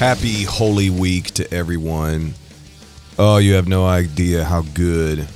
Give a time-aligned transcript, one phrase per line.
[0.00, 2.32] Happy Holy Week to everyone.
[3.18, 5.28] Oh, you have no idea how good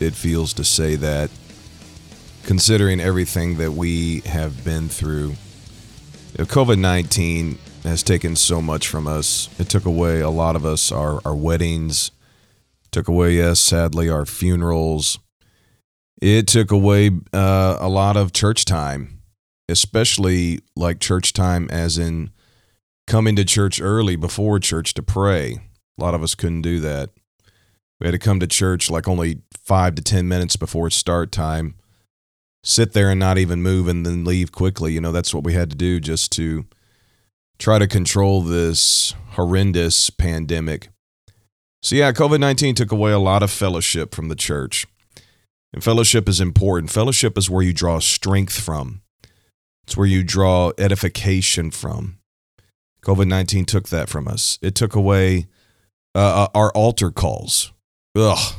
[0.00, 1.28] it feels to say that,
[2.44, 5.34] considering everything that we have been through.
[6.38, 9.50] COVID 19 has taken so much from us.
[9.60, 12.10] It took away a lot of us, our, our weddings,
[12.90, 15.18] took away, yes, sadly, our funerals.
[16.22, 19.20] It took away uh, a lot of church time,
[19.68, 22.30] especially like church time as in
[23.08, 25.58] coming to church early before church to pray.
[25.98, 27.10] A lot of us couldn't do that.
[27.98, 31.74] We had to come to church like only five to 10 minutes before start time,
[32.62, 34.92] sit there and not even move and then leave quickly.
[34.92, 36.66] You know, that's what we had to do just to
[37.58, 40.90] try to control this horrendous pandemic.
[41.82, 44.86] So, yeah, COVID 19 took away a lot of fellowship from the church.
[45.72, 46.90] And fellowship is important.
[46.90, 49.00] Fellowship is where you draw strength from,
[49.84, 52.17] it's where you draw edification from.
[53.02, 54.58] COVID 19 took that from us.
[54.62, 55.46] It took away
[56.14, 57.72] uh, uh, our altar calls.
[58.16, 58.54] Ugh.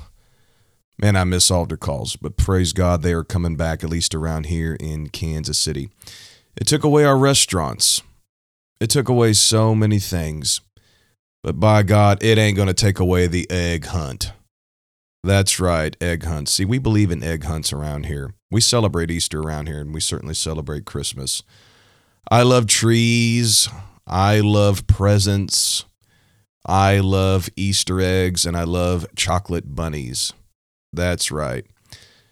[1.01, 4.47] Man, I miss altar calls, but praise God, they are coming back, at least around
[4.47, 5.89] here in Kansas City.
[6.57, 8.01] It took away our restaurants.
[8.81, 10.59] It took away so many things.
[11.41, 14.33] But by God, it ain't going to take away the egg hunt.
[15.23, 16.53] That's right, egg hunts.
[16.53, 18.33] See, we believe in egg hunts around here.
[18.51, 21.43] We celebrate Easter around here, and we certainly celebrate Christmas.
[22.29, 23.69] I love trees.
[24.09, 25.85] I love presents.
[26.65, 30.33] I love Easter eggs and I love chocolate bunnies.
[30.91, 31.65] That's right.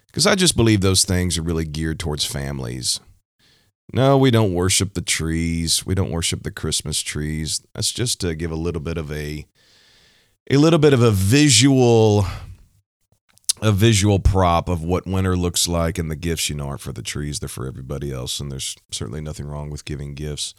[0.06, 2.98] Because I just believe those things are really geared towards families.
[3.92, 5.86] No, we don't worship the trees.
[5.86, 7.62] We don't worship the Christmas trees.
[7.74, 9.46] That's just to give a little bit of a
[10.50, 12.26] a little bit of a visual
[13.60, 16.92] a visual prop of what winter looks like and the gifts you know aren't for
[16.92, 20.54] the trees, they're for everybody else and there's certainly nothing wrong with giving gifts.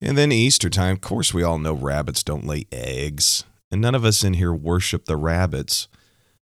[0.00, 3.44] And then Easter time, of course, we all know rabbits don't lay eggs.
[3.70, 5.88] And none of us in here worship the rabbits.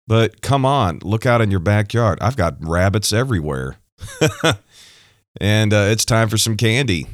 [0.08, 2.20] But come on, look out in your backyard.
[2.22, 3.78] I've got rabbits everywhere.
[5.42, 7.08] and uh, it's time for some candy.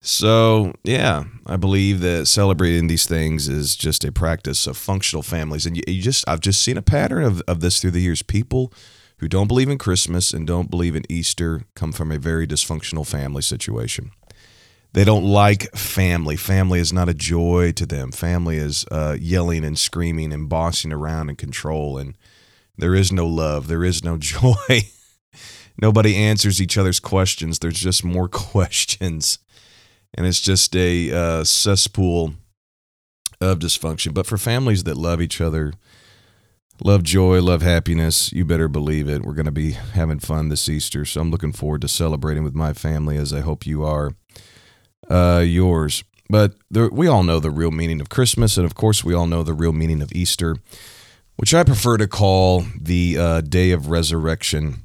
[0.00, 5.64] So, yeah, I believe that celebrating these things is just a practice of functional families.
[5.64, 8.22] And you, you just I've just seen a pattern of, of this through the years.
[8.22, 8.70] People
[9.18, 13.06] who don't believe in Christmas and don't believe in Easter come from a very dysfunctional
[13.06, 14.10] family situation.
[14.94, 16.36] They don't like family.
[16.36, 18.12] Family is not a joy to them.
[18.12, 21.98] Family is uh, yelling and screaming and bossing around and control.
[21.98, 22.16] And
[22.78, 23.66] there is no love.
[23.66, 24.54] There is no joy.
[25.82, 27.58] Nobody answers each other's questions.
[27.58, 29.40] There's just more questions.
[30.16, 32.34] And it's just a uh, cesspool
[33.40, 34.14] of dysfunction.
[34.14, 35.72] But for families that love each other,
[36.84, 39.24] love joy, love happiness, you better believe it.
[39.24, 41.04] We're going to be having fun this Easter.
[41.04, 44.12] So I'm looking forward to celebrating with my family as I hope you are
[45.10, 46.04] uh, yours.
[46.28, 49.26] But there, we all know the real meaning of Christmas, and of course, we all
[49.26, 50.56] know the real meaning of Easter,
[51.36, 54.82] which I prefer to call the uh, day of resurrection.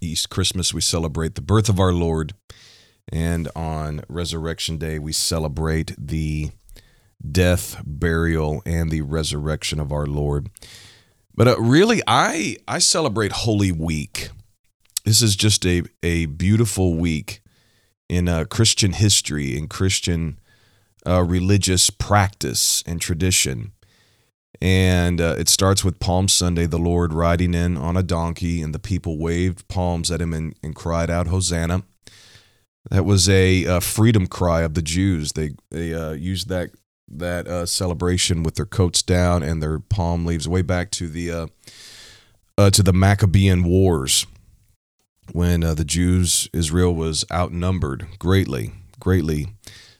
[0.00, 2.34] East Christmas, we celebrate the birth of our Lord,
[3.12, 6.50] and on Resurrection Day, we celebrate the
[7.30, 10.50] death, burial, and the resurrection of our Lord.
[11.34, 14.30] But uh, really, I I celebrate Holy Week.
[15.04, 17.41] This is just a a beautiful week
[18.12, 20.38] in uh, Christian history, in Christian
[21.06, 23.72] uh, religious practice and tradition.
[24.60, 28.74] And uh, it starts with Palm Sunday, the Lord riding in on a donkey, and
[28.74, 31.84] the people waved palms at him and, and cried out, Hosanna.
[32.90, 35.32] That was a, a, freedom cry of the Jews.
[35.32, 36.70] They, they uh, used that,
[37.08, 41.48] that uh, celebration with their coats down and their palm leaves way back to the,
[42.58, 44.26] uh, to the Maccabean Wars
[45.30, 49.48] when uh, the Jews, Israel was outnumbered greatly, greatly.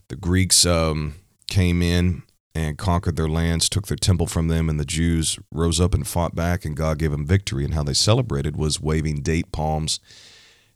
[0.09, 1.15] The Greeks um,
[1.49, 2.23] came in
[2.55, 6.07] and conquered their lands, took their temple from them, and the Jews rose up and
[6.07, 7.65] fought back, and God gave them victory.
[7.65, 10.01] And how they celebrated was waving date palms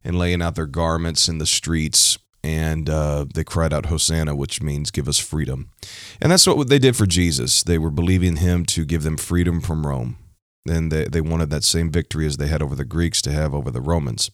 [0.03, 2.19] and laying out their garments in the streets.
[2.43, 5.71] And uh, they cried out, Hosanna, which means give us freedom.
[6.21, 7.63] And that's what they did for Jesus.
[7.65, 10.17] They were believing him to give them freedom from Rome
[10.69, 13.55] and they, they wanted that same victory as they had over the Greeks to have
[13.55, 14.31] over the Romans.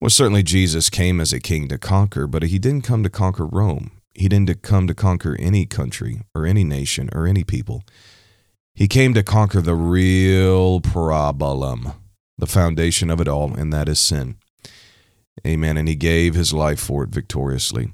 [0.00, 3.46] Well, certainly Jesus came as a king to conquer, but he didn't come to conquer
[3.46, 3.90] Rome.
[4.14, 7.82] He didn't come to conquer any country or any nation or any people.
[8.74, 11.92] He came to conquer the real problem,
[12.36, 14.36] the foundation of it all, and that is sin.
[15.46, 15.76] Amen.
[15.76, 17.92] And he gave his life for it victoriously.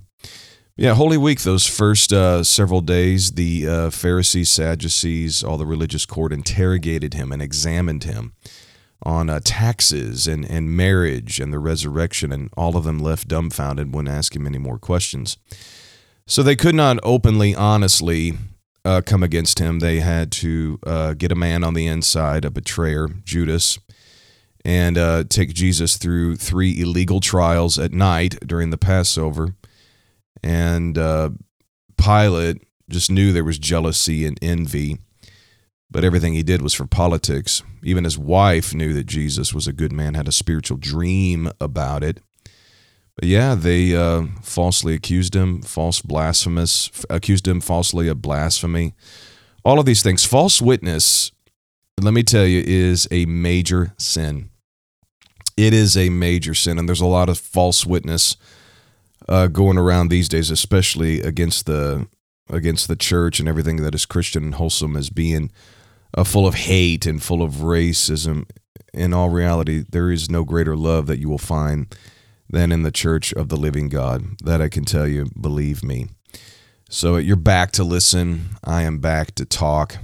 [0.75, 6.07] Yeah, Holy Week, those first uh, several days, the uh, Pharisees, Sadducees, all the religious
[6.07, 8.33] court interrogated him and examined him
[9.03, 13.95] on uh, taxes and, and marriage and the resurrection, and all of them left dumbfounded
[13.95, 15.37] when him any more questions.
[16.27, 18.39] So they could not openly, honestly
[18.83, 19.81] uh, come against him.
[19.81, 23.79] They had to uh, get a man on the inside, a betrayer, Judas,
[24.65, 29.55] and uh, take Jesus through three illegal trials at night during the Passover.
[30.43, 31.31] And uh,
[31.97, 34.99] Pilate just knew there was jealousy and envy,
[35.91, 37.63] but everything he did was for politics.
[37.83, 42.03] Even his wife knew that Jesus was a good man, had a spiritual dream about
[42.03, 42.21] it.
[43.15, 48.95] But yeah, they uh, falsely accused him, false blasphemous, accused him falsely of blasphemy.
[49.65, 50.25] All of these things.
[50.25, 51.31] False witness,
[52.01, 54.51] let me tell you, is a major sin.
[55.57, 58.37] It is a major sin, and there's a lot of false witness
[59.29, 62.07] uh, going around these days, especially against the
[62.51, 65.51] against the church and everything that is Christian and wholesome as being
[66.15, 68.49] uh, full of hate and full of racism.
[68.93, 71.95] In all reality, there is no greater love that you will find
[72.51, 74.25] than in the church of the living God.
[74.45, 76.09] That I can tell you, believe me.
[76.91, 78.51] So you're back to listen.
[78.63, 79.97] I am back to talk.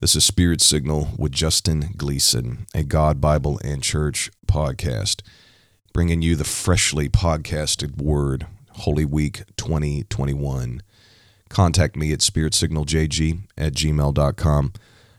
[0.00, 5.22] This is Spirit Signal with Justin Gleason, a God, Bible, and Church podcast,
[5.94, 10.82] bringing you the freshly podcasted word, Holy Week 2021.
[11.48, 14.72] Contact me at spiritsignal.jg at gmail.com.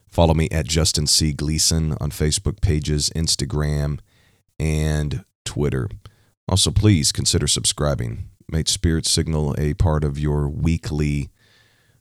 [0.09, 1.31] Follow me at Justin C.
[1.31, 3.99] Gleason on Facebook pages, Instagram,
[4.59, 5.87] and Twitter.
[6.49, 8.29] Also, please consider subscribing.
[8.51, 11.29] Make Spirit Signal a part of your weekly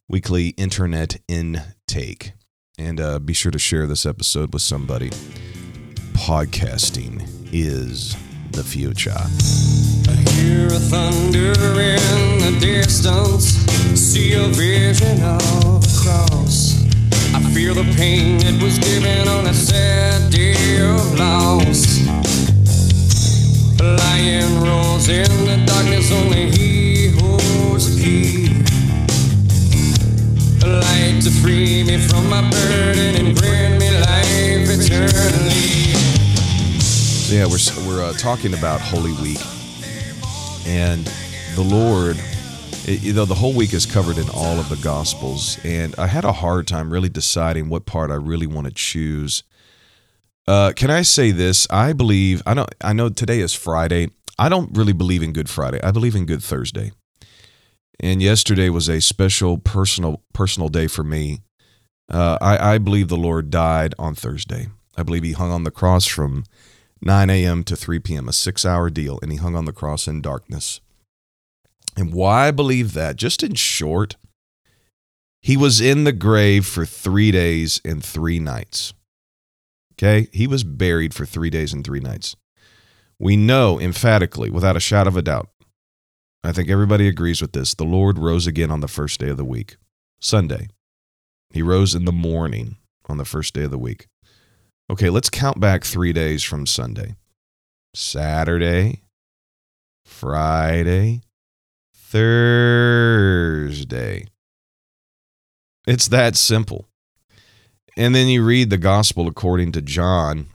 [0.09, 2.33] weekly internet intake.
[2.77, 5.11] And uh, be sure to share this episode with somebody.
[6.13, 8.17] Podcasting is
[8.55, 9.11] the future.
[10.09, 13.47] I hear a thunder in the distance,
[13.99, 16.81] see a vision of a cross.
[17.35, 22.07] I feel the pain that was given on a sad day of loss.
[23.81, 28.47] A lion roars in the darkness, only he holds the key.
[30.65, 35.74] A light to free me from my burden and grant me life eternally.
[37.29, 39.41] Yeah, we're we're uh, talking about Holy Week,
[40.67, 41.05] and
[41.57, 42.17] the Lord.
[42.87, 46.07] it- you know, the whole week is covered in all of the Gospels, and I
[46.07, 49.43] had a hard time really deciding what part I really want to choose.
[50.47, 51.67] Uh, can I say this?
[51.71, 52.73] I believe I don't.
[52.83, 54.11] I know today is Friday.
[54.39, 55.81] I don't really believe in Good Friday.
[55.83, 56.93] I believe in Good Thursday.
[58.01, 61.41] And yesterday was a special personal personal day for me.
[62.13, 64.69] Uh, I, I believe the Lord died on Thursday.
[64.97, 66.45] I believe He hung on the cross from
[67.05, 67.63] 9 a.m.
[67.65, 70.81] to 3 p.m., a six hour deal, and He hung on the cross in darkness.
[71.97, 74.17] And why I believe that, just in short,
[75.43, 78.95] He was in the grave for three days and three nights.
[79.95, 80.29] Okay?
[80.33, 82.37] He was buried for three days and three nights.
[83.19, 85.51] We know emphatically, without a shadow of a doubt,
[86.43, 87.75] I think everybody agrees with this.
[87.75, 89.77] The Lord rose again on the first day of the week,
[90.21, 90.69] Sunday.
[91.51, 94.09] He rose in the morning on the first day of the week.
[94.91, 97.15] Okay, let's count back three days from Sunday
[97.95, 99.01] Saturday,
[100.05, 101.23] Friday,
[101.95, 102.97] Thursday.
[105.87, 106.89] It's that simple.
[107.97, 110.49] And then you read the gospel according to John.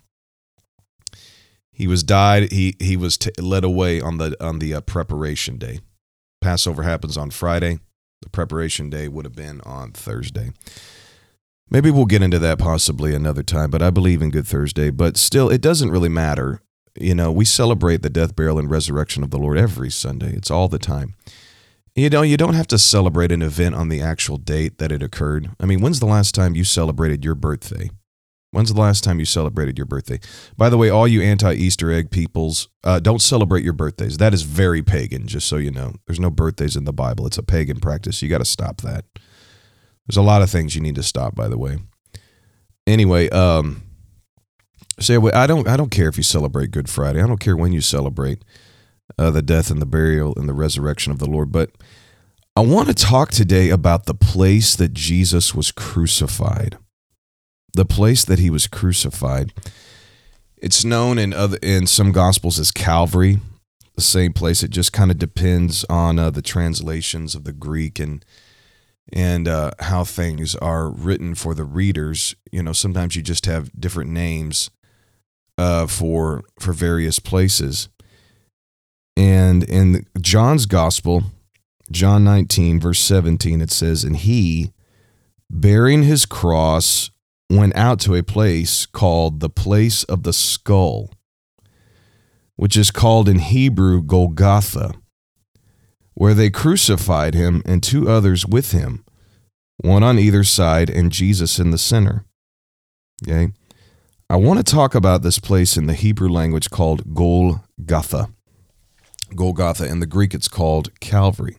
[1.71, 2.51] He was died.
[2.51, 5.79] He he was t- led away on the on the uh, preparation day.
[6.41, 7.79] Passover happens on Friday.
[8.21, 10.51] The preparation day would have been on Thursday.
[11.71, 14.89] Maybe we'll get into that possibly another time, but I believe in Good Thursday.
[14.89, 16.61] But still, it doesn't really matter.
[16.99, 20.33] You know, we celebrate the death, burial, and resurrection of the Lord every Sunday.
[20.33, 21.15] It's all the time.
[21.95, 25.03] You know, you don't have to celebrate an event on the actual date that it
[25.03, 25.51] occurred.
[25.59, 27.91] I mean, when's the last time you celebrated your birthday?
[28.51, 30.19] When's the last time you celebrated your birthday?
[30.57, 34.17] By the way, all you anti Easter egg peoples, uh, don't celebrate your birthdays.
[34.17, 35.93] That is very pagan, just so you know.
[36.07, 38.23] There's no birthdays in the Bible, it's a pagan practice.
[38.23, 39.05] You got to stop that.
[40.09, 41.77] There's a lot of things you need to stop, by the way.
[42.87, 43.83] Anyway, um,
[44.99, 47.21] so I don't, I don't care if you celebrate Good Friday.
[47.21, 48.43] I don't care when you celebrate
[49.17, 51.51] uh, the death and the burial and the resurrection of the Lord.
[51.51, 51.71] But
[52.55, 56.77] I want to talk today about the place that Jesus was crucified
[57.73, 59.53] the place that he was crucified.
[60.57, 63.39] It's known in other in some gospels as Calvary,
[63.95, 64.63] the same place.
[64.63, 68.25] It just kind of depends on uh, the translations of the Greek and
[69.13, 72.35] and uh, how things are written for the readers.
[72.51, 74.69] You know, sometimes you just have different names
[75.57, 77.89] uh, for for various places.
[79.17, 81.23] And in John's gospel,
[81.91, 84.71] John 19 verse 17, it says, "And he,
[85.49, 87.11] bearing his cross."
[87.49, 91.09] went out to a place called the place of the skull,
[92.55, 94.93] which is called in Hebrew Golgotha,
[96.19, 99.05] where they crucified him and two others with him,
[99.77, 102.25] one on either side and Jesus in the center.
[103.23, 103.53] Okay?
[104.29, 108.27] I want to talk about this place in the Hebrew language called Golgotha.
[109.33, 109.87] Golgotha.
[109.87, 111.55] In the Greek, it's called Calvary.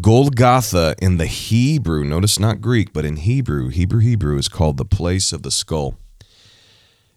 [0.00, 4.84] Golgotha in the Hebrew, notice not Greek, but in Hebrew, Hebrew, Hebrew is called the
[4.84, 5.96] place of the skull.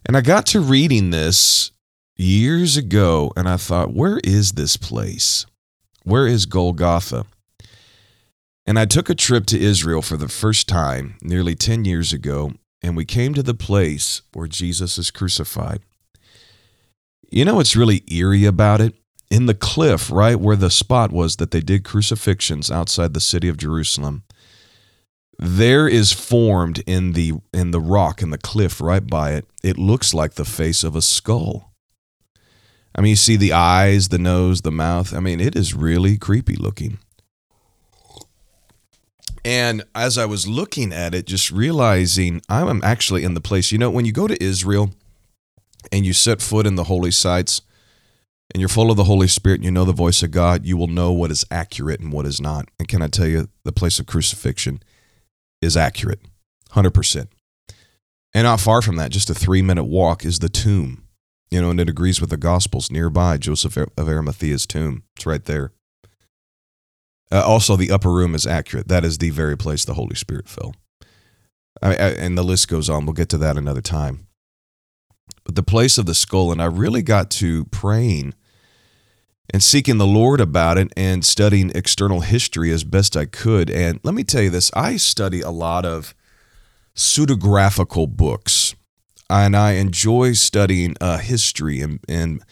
[0.04, 1.70] And I got to reading this
[2.16, 5.46] years ago and I thought, where is this place?
[6.08, 7.26] Where is Golgotha?
[8.66, 12.54] And I took a trip to Israel for the first time nearly 10 years ago,
[12.82, 15.82] and we came to the place where Jesus is crucified.
[17.30, 18.96] You know what's really eerie about it?
[19.30, 23.50] in the cliff, right where the spot was that they did crucifixions outside the city
[23.50, 24.24] of Jerusalem,
[25.38, 29.46] there is formed in the in the rock in the cliff right by it.
[29.62, 31.67] It looks like the face of a skull.
[32.98, 35.14] I mean, you see the eyes, the nose, the mouth.
[35.14, 36.98] I mean, it is really creepy looking.
[39.46, 43.72] And as I was looking at it, just realizing I'm actually in the place.
[43.72, 44.92] You know, when you go to Israel
[45.92, 47.62] and you set foot in the holy sites,
[48.54, 50.78] and you're full of the Holy Spirit and you know the voice of God, you
[50.78, 52.70] will know what is accurate and what is not.
[52.80, 54.82] And can I tell you, the place of crucifixion
[55.62, 56.22] is accurate,
[56.72, 57.28] 100%.
[58.34, 61.04] And not far from that, just a three minute walk, is the tomb.
[61.50, 65.04] You know, and it agrees with the Gospels nearby, Joseph of Arimathea's tomb.
[65.16, 65.72] It's right there.
[67.32, 68.88] Uh, also, the upper room is accurate.
[68.88, 70.76] That is the very place the Holy Spirit fell.
[71.82, 73.06] I, I, and the list goes on.
[73.06, 74.28] We'll get to that another time
[75.48, 76.52] but the place of the skull.
[76.52, 78.34] And I really got to praying
[79.50, 83.70] and seeking the Lord about it and studying external history as best I could.
[83.70, 86.14] And let me tell you this I study a lot of
[86.96, 88.67] pseudographical books,
[89.30, 92.44] and I enjoy studying uh, history and, and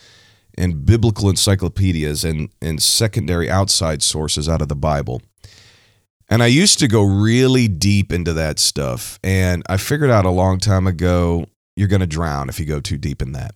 [0.58, 5.22] and biblical encyclopedias and, and secondary outside sources out of the Bible.
[6.30, 9.20] And I used to go really deep into that stuff.
[9.24, 12.80] And I figured out a long time ago you're going to drown if you go
[12.80, 13.54] too deep in that.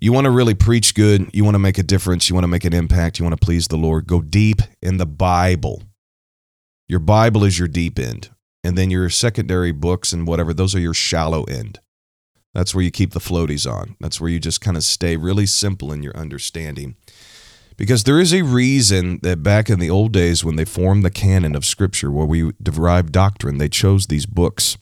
[0.00, 2.48] You want to really preach good, you want to make a difference, you want to
[2.48, 5.82] make an impact, you want to please the Lord, go deep in the Bible.
[6.86, 8.30] Your Bible is your deep end.
[8.62, 11.80] And then your secondary books and whatever, those are your shallow end.
[12.58, 13.94] That's where you keep the floaties on.
[14.00, 16.96] That's where you just kind of stay really simple in your understanding.
[17.76, 21.10] Because there is a reason that back in the old days when they formed the
[21.10, 24.76] canon of Scripture, where we derive doctrine, they chose these books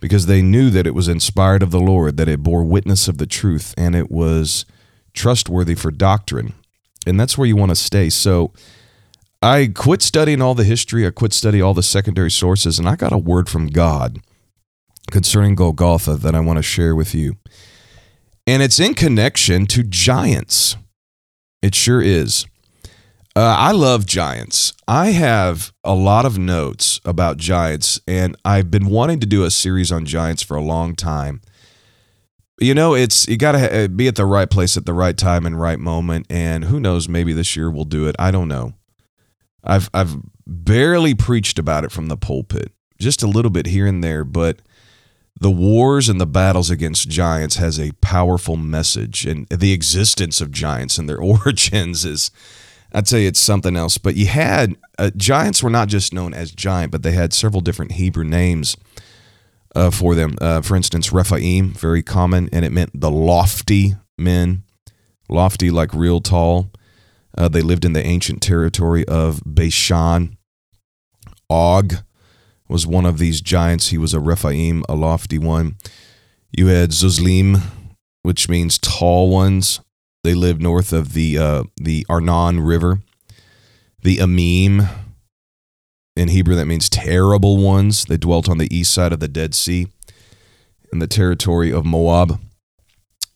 [0.00, 3.18] because they knew that it was inspired of the Lord, that it bore witness of
[3.18, 4.64] the truth, and it was
[5.14, 6.54] trustworthy for doctrine.
[7.06, 8.10] And that's where you want to stay.
[8.10, 8.52] So
[9.40, 12.96] I quit studying all the history, I quit studying all the secondary sources, and I
[12.96, 14.20] got a word from God
[15.10, 17.36] concerning Golgotha that I want to share with you.
[18.46, 20.76] And it's in connection to giants.
[21.62, 22.46] It sure is.
[23.36, 24.72] Uh, I love giants.
[24.88, 29.50] I have a lot of notes about giants, and I've been wanting to do a
[29.50, 31.40] series on giants for a long time.
[32.60, 35.46] You know, it's you got to be at the right place at the right time
[35.46, 37.08] and right moment, and who knows?
[37.08, 38.16] Maybe this year we'll do it.
[38.18, 38.74] I don't know.
[39.62, 40.16] I've I've
[40.46, 44.60] barely preached about it from the pulpit, just a little bit here and there, but
[45.38, 50.50] the wars and the battles against giants has a powerful message, and the existence of
[50.50, 52.30] giants and their origins is
[52.92, 53.98] I'd say it's something else.
[53.98, 57.60] But you had uh, giants were not just known as giant, but they had several
[57.60, 58.76] different Hebrew names
[59.74, 60.36] uh, for them.
[60.40, 64.64] Uh, for instance, Rephaim, very common, and it meant the lofty men,
[65.28, 66.70] lofty like real tall.
[67.36, 70.36] Uh, they lived in the ancient territory of Bashan.
[71.48, 71.94] Og
[72.70, 73.88] was one of these giants.
[73.88, 75.76] He was a Rephaim, a lofty one.
[76.56, 77.60] You had Zuzlim,
[78.22, 79.80] which means tall ones.
[80.22, 83.00] They lived north of the uh, the Arnon River.
[84.02, 84.88] The Amim,
[86.16, 88.04] in Hebrew, that means terrible ones.
[88.04, 89.88] They dwelt on the east side of the Dead Sea
[90.92, 92.40] in the territory of Moab.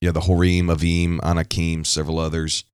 [0.00, 2.64] Yeah, the Horim, Avim, Anakim, several others.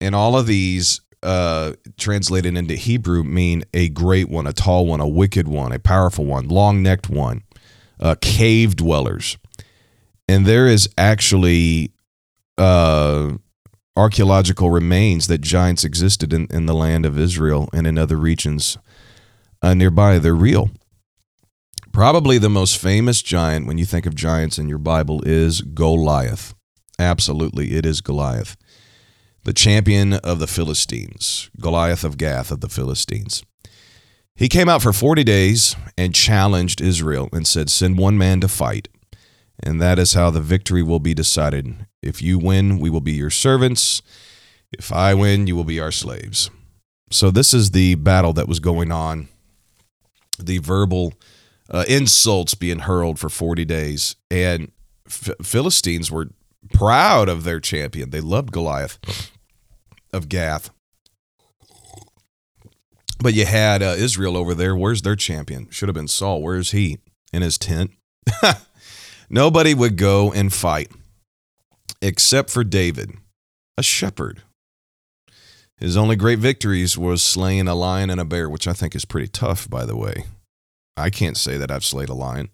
[0.00, 5.00] And all of these, uh, translated into Hebrew, mean a great one, a tall one,
[5.00, 7.42] a wicked one, a powerful one, long necked one,
[7.98, 9.38] uh, cave dwellers.
[10.28, 11.92] And there is actually
[12.58, 13.32] uh,
[13.96, 18.78] archaeological remains that giants existed in, in the land of Israel and in other regions
[19.62, 20.18] uh, nearby.
[20.18, 20.70] They're real.
[21.92, 26.54] Probably the most famous giant when you think of giants in your Bible is Goliath.
[26.98, 28.56] Absolutely, it is Goliath.
[29.44, 33.42] The champion of the Philistines, Goliath of Gath of the Philistines.
[34.34, 38.48] He came out for 40 days and challenged Israel and said, Send one man to
[38.48, 38.88] fight
[39.62, 41.86] and that is how the victory will be decided.
[42.02, 44.02] If you win, we will be your servants.
[44.72, 46.50] If I win, you will be our slaves.
[47.10, 49.28] So, this is the battle that was going on,
[50.38, 51.14] the verbal
[51.70, 54.16] uh, insults being hurled for 40 days.
[54.30, 54.72] And
[55.06, 56.30] F- Philistines were
[56.72, 58.10] proud of their champion.
[58.10, 58.98] They loved Goliath
[60.14, 60.70] of Gath.
[63.18, 64.76] But you had uh, Israel over there.
[64.76, 65.68] Where's their champion?
[65.70, 66.42] Should have been Saul.
[66.42, 66.98] Where's he?
[67.32, 67.90] In his tent.
[69.30, 70.90] Nobody would go and fight
[72.00, 73.12] except for David,
[73.78, 74.42] a shepherd.
[75.78, 79.04] His only great victories was slaying a lion and a bear, which I think is
[79.04, 80.24] pretty tough, by the way.
[80.96, 82.50] I can't say that I've slayed a lion.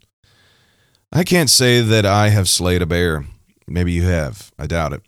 [1.11, 3.25] I can't say that I have slayed a bear.
[3.67, 4.51] Maybe you have.
[4.57, 5.01] I doubt it.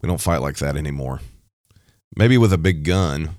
[0.00, 1.20] We don't fight like that anymore.
[2.16, 3.30] Maybe with a big gun.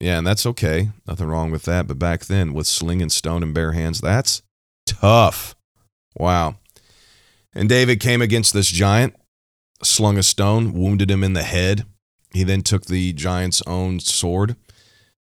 [0.00, 0.90] Yeah, and that's okay.
[1.06, 1.86] Nothing wrong with that.
[1.86, 4.42] But back then, with sling and stone and bare hands, that's
[4.86, 5.54] tough.
[6.16, 6.56] Wow.
[7.54, 9.16] And David came against this giant,
[9.82, 11.86] slung a stone, wounded him in the head.
[12.32, 14.56] He then took the giant's own sword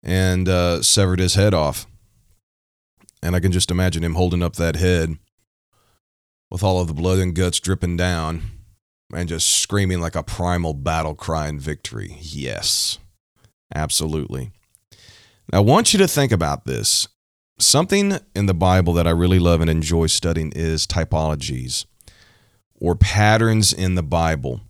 [0.02, 1.86] and uh, severed his head off.
[3.22, 5.18] And I can just imagine him holding up that head
[6.50, 8.42] with all of the blood and guts dripping down
[9.14, 12.18] and just screaming like a primal battle cry in victory.
[12.20, 12.98] Yes,
[13.74, 14.52] absolutely.
[15.52, 17.08] Now, I want you to think about this.
[17.58, 21.86] Something in the Bible that I really love and enjoy studying is typologies
[22.74, 24.60] or patterns in the Bible.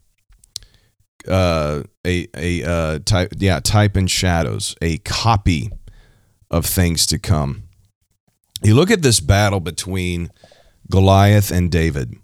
[1.26, 5.70] Uh, a a uh, type, yeah, type and shadows, a copy
[6.50, 7.64] of things to come.
[8.62, 10.30] You look at this battle between
[10.90, 12.14] Goliath and David.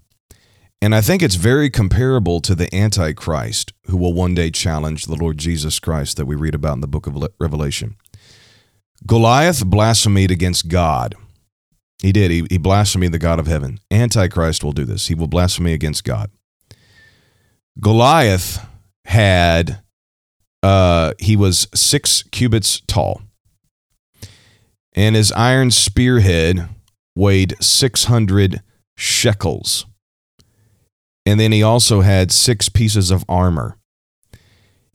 [0.85, 5.15] And I think it's very comparable to the Antichrist who will one day challenge the
[5.15, 7.95] Lord Jesus Christ that we read about in the book of Revelation.
[9.07, 11.15] Goliath blasphemed against God.
[12.03, 12.29] He did.
[12.29, 13.79] He, he blasphemed the God of heaven.
[13.89, 15.07] Antichrist will do this.
[15.07, 16.29] He will blaspheme against God.
[17.81, 18.63] Goliath
[19.05, 19.81] had,
[20.61, 23.23] uh, he was six cubits tall,
[24.93, 26.69] and his iron spearhead
[27.15, 28.61] weighed 600
[28.95, 29.87] shekels.
[31.25, 33.77] And then he also had six pieces of armor.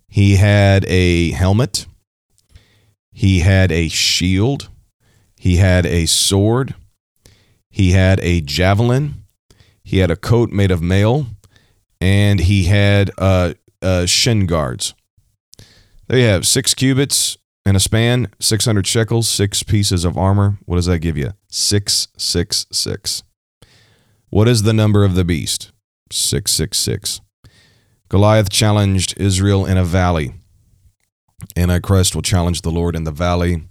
[0.09, 1.87] He had a helmet.
[3.12, 4.69] He had a shield.
[5.37, 6.75] He had a sword.
[7.71, 9.25] He had a javelin.
[9.83, 11.27] He had a coat made of mail.
[12.01, 14.95] And he had uh, uh, shin guards.
[16.09, 20.59] There you have six cubits and a span, 600 shekels, six pieces of armor.
[20.64, 21.35] What does that give you?
[21.49, 23.23] 666.
[24.31, 25.71] What is the number of the beast?
[26.12, 27.20] 666.
[28.09, 30.35] Goliath challenged Israel in a valley.
[31.57, 33.62] Antichrist will challenge the Lord in the valley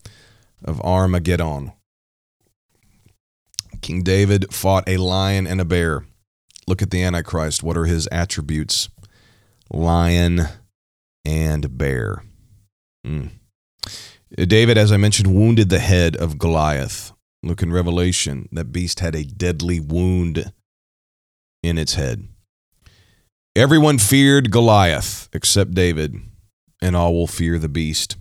[0.63, 1.73] of Armageddon.
[3.81, 6.05] King David fought a lion and a bear.
[6.67, 7.63] Look at the Antichrist.
[7.63, 8.89] What are his attributes?
[9.71, 10.41] Lion
[11.25, 12.23] and bear.
[13.05, 13.31] Mm.
[14.35, 17.11] David, as I mentioned, wounded the head of Goliath.
[17.41, 20.51] Look in Revelation, that beast had a deadly wound
[21.63, 22.27] in its head.
[23.55, 26.15] Everyone feared Goliath except David,
[26.81, 28.15] and all will fear the beast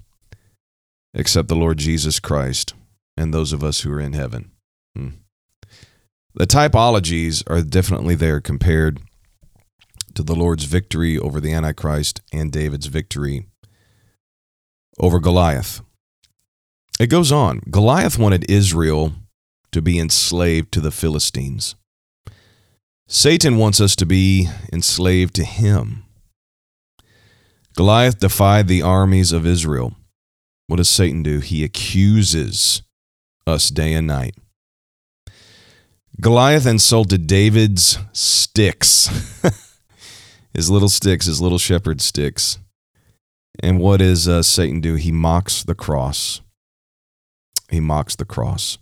[1.14, 2.74] except the Lord Jesus Christ
[3.16, 4.50] and those of us who are in heaven.
[4.96, 5.08] Hmm.
[6.34, 9.00] The typologies are definitely there compared
[10.14, 13.46] to the Lord's victory over the Antichrist and David's victory
[14.98, 15.80] over Goliath.
[16.98, 17.60] It goes on.
[17.70, 19.12] Goliath wanted Israel
[19.70, 21.76] to be enslaved to the Philistines.
[23.10, 26.04] Satan wants us to be enslaved to him.
[27.74, 29.94] Goliath defied the armies of Israel.
[30.66, 31.38] What does Satan do?
[31.38, 32.82] He accuses
[33.46, 34.34] us day and night.
[36.20, 39.08] Goliath insulted David's sticks,
[40.52, 42.58] his little sticks, his little shepherd sticks.
[43.60, 44.96] And what does uh, Satan do?
[44.96, 46.42] He mocks the cross.
[47.70, 48.76] He mocks the cross.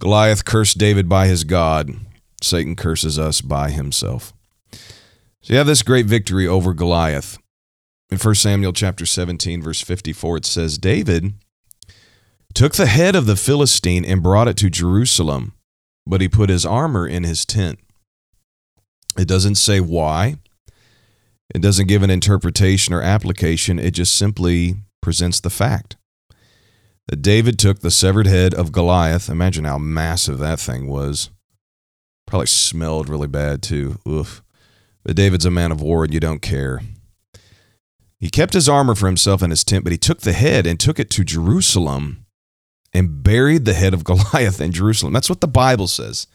[0.00, 1.90] Goliath cursed David by his God.
[2.42, 4.32] Satan curses us by himself.
[5.42, 7.38] So you have this great victory over Goliath.
[8.10, 11.34] In 1 Samuel chapter 17 verse 54 it says David
[12.54, 15.52] took the head of the Philistine and brought it to Jerusalem,
[16.06, 17.78] but he put his armor in his tent.
[19.18, 20.36] It doesn't say why.
[21.54, 23.78] It doesn't give an interpretation or application.
[23.78, 25.96] It just simply presents the fact
[27.08, 29.28] that David took the severed head of Goliath.
[29.28, 31.30] Imagine how massive that thing was.
[32.26, 33.98] Probably smelled really bad too.
[34.06, 34.42] Oof.
[35.04, 36.80] But David's a man of war and you don't care.
[38.18, 40.80] He kept his armor for himself in his tent, but he took the head and
[40.80, 42.24] took it to Jerusalem
[42.92, 45.12] and buried the head of Goliath in Jerusalem.
[45.12, 46.26] That's what the Bible says.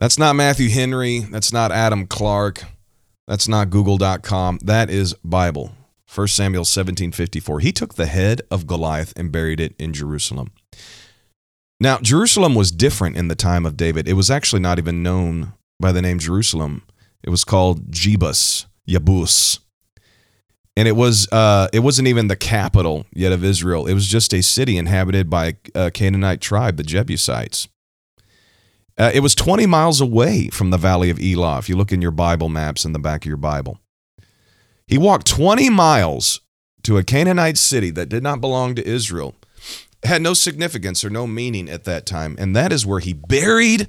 [0.00, 1.20] That's not Matthew Henry.
[1.20, 2.64] That's not Adam Clarke.
[3.26, 4.60] That's not google.com.
[4.62, 5.72] That is Bible.
[6.12, 7.60] 1 Samuel 17:54.
[7.60, 10.52] He took the head of Goliath and buried it in Jerusalem.
[11.80, 14.08] Now, Jerusalem was different in the time of David.
[14.08, 16.82] It was actually not even known by the name Jerusalem.
[17.22, 19.60] It was called Jebus, Yabus.
[20.76, 23.86] And it was uh, it wasn't even the capital yet of Israel.
[23.86, 27.68] It was just a city inhabited by a Canaanite tribe, the Jebusites.
[28.96, 32.02] Uh, it was 20 miles away from the Valley of Elah, if you look in
[32.02, 33.78] your Bible maps in the back of your Bible.
[34.88, 36.40] He walked 20 miles
[36.82, 39.34] to a Canaanite city that did not belong to Israel.
[40.04, 42.36] Had no significance or no meaning at that time.
[42.38, 43.88] And that is where he buried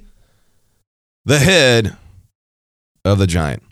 [1.25, 1.97] the head
[3.05, 3.63] of the giant.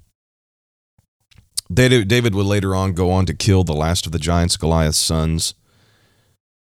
[1.73, 5.53] David would later on go on to kill the last of the giants, Goliath's sons.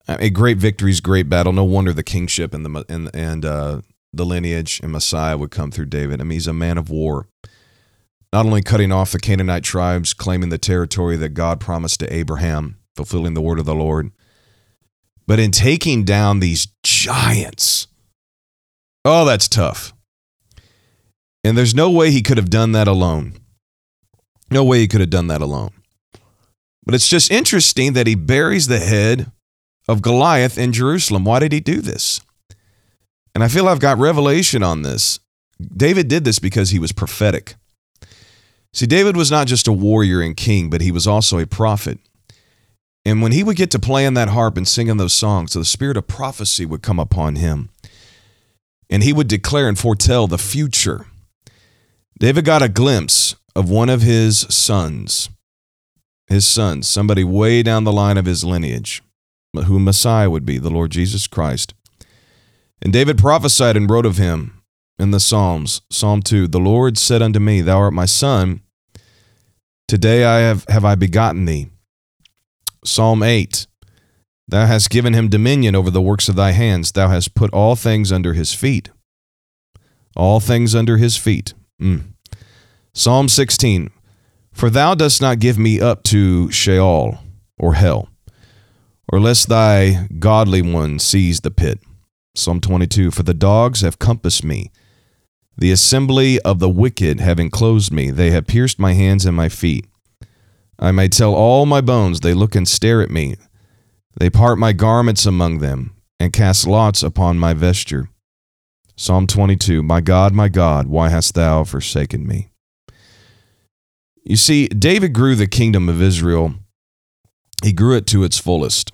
[0.09, 1.53] A great victories, great battle.
[1.53, 5.71] No wonder the kingship and the and and uh, the lineage and Messiah would come
[5.71, 6.21] through David.
[6.21, 7.29] I mean, he's a man of war.
[8.33, 12.79] Not only cutting off the Canaanite tribes, claiming the territory that God promised to Abraham,
[12.97, 14.11] fulfilling the word of the Lord,
[15.29, 17.87] but in taking down these giants.
[19.05, 19.93] Oh, that's tough.
[21.45, 23.35] And there's no way he could have done that alone.
[24.51, 25.71] No way he could have done that alone.
[26.83, 29.31] But it's just interesting that he buries the head
[29.87, 31.27] of Goliath in Jerusalem.
[31.27, 32.23] Why did he do this?
[33.35, 35.21] And I feel I've got revelation on this.
[35.61, 37.57] David did this because he was prophetic.
[38.73, 41.99] See, David was not just a warrior and king, but he was also a prophet.
[43.09, 45.97] And when he would get to playing that harp and singing those songs, the spirit
[45.97, 47.71] of prophecy would come upon him.
[48.91, 51.07] And he would declare and foretell the future.
[52.19, 55.31] David got a glimpse of one of his sons,
[56.27, 59.03] his sons, somebody way down the line of his lineage,
[59.55, 61.73] who Messiah would be, the Lord Jesus Christ.
[62.83, 64.61] And David prophesied and wrote of him
[64.99, 65.81] in the Psalms.
[65.91, 68.61] Psalm 2 The Lord said unto me, Thou art my son.
[69.87, 71.71] Today I have, have I begotten thee.
[72.89, 73.67] Psalm 8
[74.49, 76.91] Thou hast given him dominion over the works of thy hands.
[76.93, 78.91] Thou hast put all things under his feet.
[80.17, 81.53] All things under his feet.
[81.81, 82.15] Mm.
[82.95, 83.91] Psalm 16
[84.53, 87.19] For thou dost not give me up to Sheol
[87.59, 88.09] or hell,
[89.13, 91.81] or lest thy godly one seize the pit.
[92.35, 94.73] Psalm 22 For the dogs have compassed me.
[95.59, 98.11] The assembly of the wicked have enclosed me.
[98.11, 99.85] They have pierced my hands and my feet.
[100.79, 103.37] I may tell all my bones, they look and stare at me.
[104.19, 108.09] They part my garments among them and cast lots upon my vesture.
[108.97, 112.51] Psalm 22 My God, my God, why hast thou forsaken me?
[114.25, 116.55] You see, David grew the kingdom of Israel.
[117.63, 118.93] He grew it to its fullest.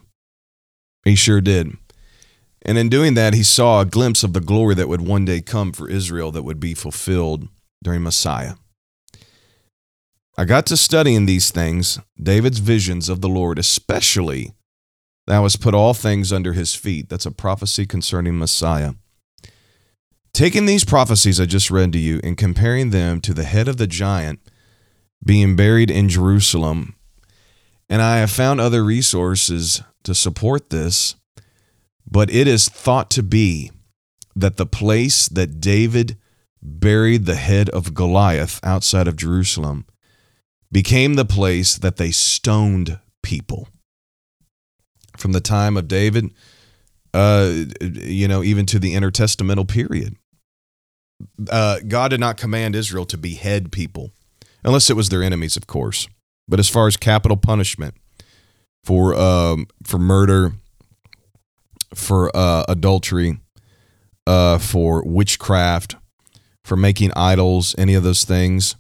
[1.04, 1.76] He sure did.
[2.62, 5.42] And in doing that, he saw a glimpse of the glory that would one day
[5.42, 7.48] come for Israel that would be fulfilled
[7.82, 8.54] during Messiah.
[10.36, 14.52] I got to studying these things, David's visions of the Lord, especially
[15.26, 17.08] thou hast put all things under his feet.
[17.08, 18.94] That's a prophecy concerning Messiah.
[20.32, 23.76] Taking these prophecies I just read to you and comparing them to the head of
[23.76, 24.40] the giant
[25.24, 26.96] being buried in Jerusalem,
[27.88, 31.14] and I have found other resources to support this
[32.06, 33.70] but it is thought to be
[34.36, 36.18] that the place that David
[36.62, 39.86] buried the head of Goliath outside of Jerusalem
[40.74, 43.68] became the place that they stoned people.
[45.16, 46.34] From the time of David,
[47.14, 50.16] uh, you know, even to the intertestamental period.
[51.48, 54.10] Uh, God did not command Israel to behead people,
[54.64, 56.08] unless it was their enemies, of course.
[56.48, 57.94] But as far as capital punishment
[58.82, 60.54] for um, for murder,
[61.94, 63.38] for uh, adultery,
[64.26, 65.94] uh, for witchcraft,
[66.64, 68.74] for making idols, any of those things,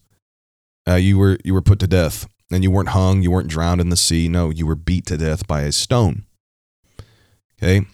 [0.88, 3.80] uh, you were you were put to death, and you weren't hung, you weren't drowned
[3.80, 4.28] in the sea.
[4.28, 6.24] No, you were beat to death by a stone.
[7.58, 7.86] Okay,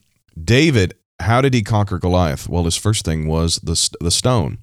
[0.42, 2.48] David, how did he conquer Goliath?
[2.48, 4.58] Well, his first thing was the the stone.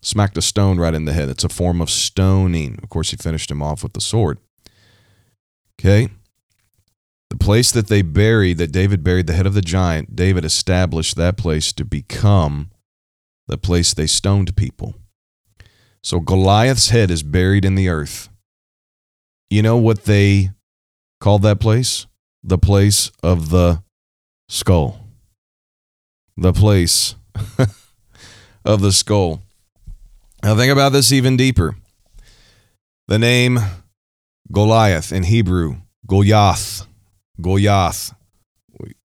[0.00, 1.28] Smacked a stone right in the head.
[1.28, 2.78] It's a form of stoning.
[2.82, 4.38] Of course, he finished him off with the sword.
[5.80, 6.08] Okay.
[7.30, 11.16] The place that they buried, that David buried the head of the giant, David established
[11.16, 12.70] that place to become
[13.46, 14.96] the place they stoned people.
[16.02, 18.28] So Goliath's head is buried in the earth.
[19.50, 20.50] You know what they
[21.20, 22.06] called that place?
[22.42, 23.82] The place of the
[24.48, 25.06] skull.
[26.36, 27.14] The place
[28.64, 29.42] of the skull.
[30.42, 31.76] Now, think about this even deeper.
[33.06, 33.60] The name
[34.50, 36.86] Goliath in Hebrew, Goliath,
[37.40, 38.12] Goliath,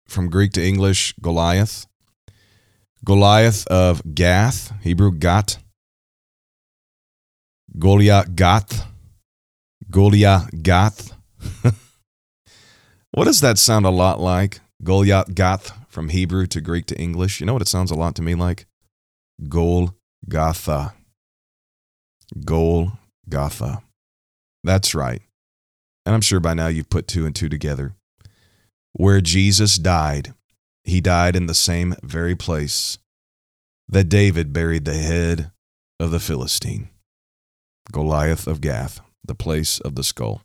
[0.07, 1.85] from Greek to English, Goliath.
[3.05, 5.57] Goliath of Gath, Hebrew Gat.
[7.79, 8.87] Goliath Gath.
[9.89, 11.13] Goliath Gath.
[13.11, 14.59] what does that sound a lot like?
[14.83, 17.39] Goliath Gath from Hebrew to Greek to English.
[17.39, 18.65] You know what it sounds a lot to me like?
[19.47, 20.93] Golgotha.
[22.45, 23.81] Golgotha.
[24.63, 25.21] That's right.
[26.05, 27.95] And I'm sure by now you've put two and two together.
[28.93, 30.33] Where Jesus died,
[30.83, 32.97] he died in the same very place
[33.87, 35.51] that David buried the head
[35.99, 36.89] of the Philistine,
[37.91, 40.41] Goliath of Gath, the place of the skull.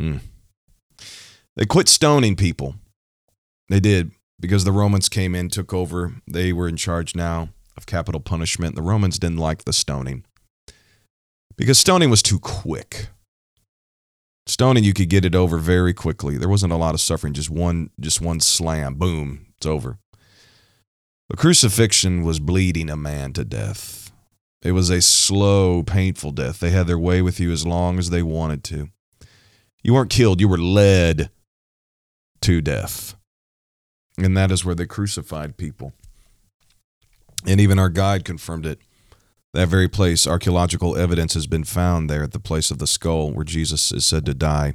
[0.00, 0.18] Hmm.
[1.56, 2.76] They quit stoning people.
[3.68, 6.14] They did because the Romans came in, took over.
[6.26, 8.76] They were in charge now of capital punishment.
[8.76, 10.24] The Romans didn't like the stoning
[11.56, 13.08] because stoning was too quick.
[14.46, 16.38] Stoning, you could get it over very quickly.
[16.38, 19.98] There wasn't a lot of suffering, just one, just one slam, boom, it's over.
[21.28, 24.07] The crucifixion was bleeding a man to death.
[24.62, 26.60] It was a slow, painful death.
[26.60, 28.88] They had their way with you as long as they wanted to.
[29.82, 31.30] You weren't killed, you were led
[32.42, 33.14] to death.
[34.16, 35.92] And that is where they crucified people.
[37.46, 38.80] And even our guide confirmed it.
[39.54, 43.30] That very place, archaeological evidence has been found there at the place of the skull
[43.30, 44.74] where Jesus is said to die.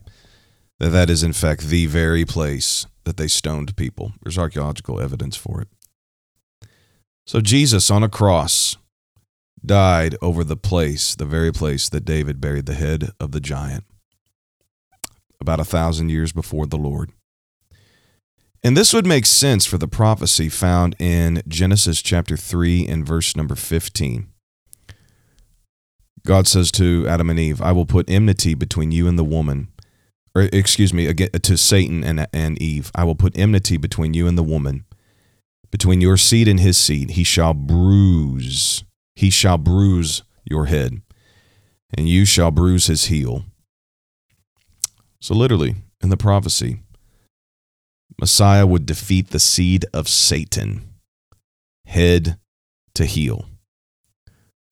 [0.80, 4.14] That that is in fact the very place that they stoned people.
[4.24, 5.68] There's archaeological evidence for it.
[7.28, 8.78] So Jesus on a cross
[9.66, 13.86] died over the place, the very place that David buried the head of the giant,
[15.40, 17.12] about a thousand years before the Lord.
[18.64, 23.36] And this would make sense for the prophecy found in Genesis chapter 3 and verse
[23.36, 24.30] number 15.
[26.26, 29.68] God says to Adam and Eve, I will put enmity between you and the woman,
[30.34, 32.90] or excuse me, to Satan and, and Eve.
[32.96, 34.86] I will put enmity between you and the woman,
[35.70, 37.12] between your seed and his seed.
[37.12, 38.83] He shall bruise,
[39.16, 41.02] he shall bruise your head,
[41.96, 43.46] and you shall bruise his heel.
[45.20, 46.82] So, literally, in the prophecy,
[48.20, 50.90] Messiah would defeat the seed of Satan,
[51.86, 52.38] head
[52.96, 53.46] to heel.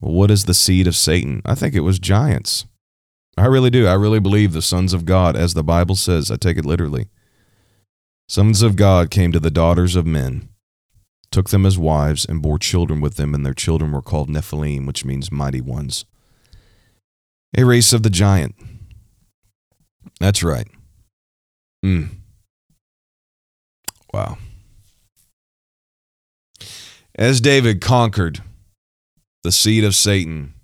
[0.00, 1.42] Well, what is the seed of Satan?
[1.44, 2.66] I think it was giants.
[3.36, 3.86] I really do.
[3.86, 6.30] I really believe the sons of God, as the Bible says.
[6.30, 7.08] I take it literally.
[8.28, 10.48] Sons of God came to the daughters of men,
[11.32, 14.86] took them as wives, and bore children with them, and their children were called Nephilim,
[14.86, 16.04] which means mighty ones.
[17.56, 18.54] A race of the giant.
[20.20, 20.68] That's right.
[21.82, 22.04] Hmm.
[24.12, 24.38] Wow.
[27.14, 28.42] As David conquered
[29.42, 30.54] the seed of Satan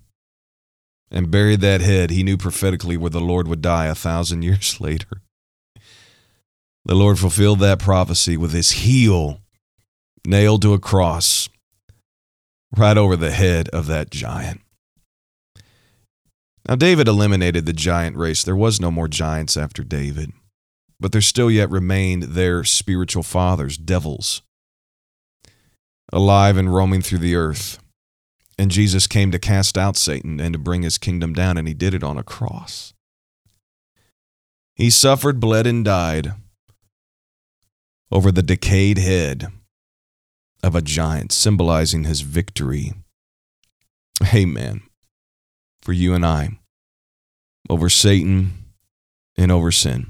[1.11, 4.79] and buried that head, he knew prophetically where the Lord would die a thousand years
[4.79, 5.21] later.
[6.85, 9.41] The Lord fulfilled that prophecy with his heel
[10.29, 11.49] nailed to a cross
[12.77, 14.61] right over the head of that giant.
[16.67, 18.43] Now, David eliminated the giant race.
[18.43, 20.31] There was no more giants after David
[20.99, 24.41] but there still yet remained their spiritual fathers, devils,
[26.11, 27.79] alive and roaming through the earth.
[28.57, 31.73] And Jesus came to cast out Satan and to bring his kingdom down, and he
[31.73, 32.93] did it on a cross.
[34.75, 36.33] He suffered, bled, and died
[38.11, 39.47] over the decayed head
[40.63, 42.93] of a giant, symbolizing his victory.
[44.33, 44.81] Amen.
[45.81, 46.59] For you and I,
[47.69, 48.53] over Satan
[49.37, 50.07] and over sin.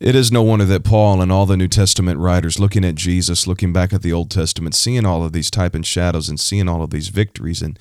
[0.00, 3.46] It is no wonder that Paul and all the New Testament writers, looking at Jesus,
[3.46, 6.68] looking back at the Old Testament, seeing all of these type and shadows and seeing
[6.68, 7.78] all of these victories and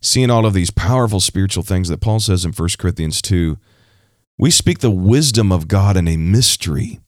[0.00, 3.56] seeing all of these powerful spiritual things that Paul says in 1 Corinthians 2,
[4.36, 6.98] we speak the wisdom of God in a mystery.